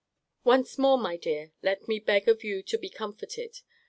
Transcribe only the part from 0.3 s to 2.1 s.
Once more, my dear, let me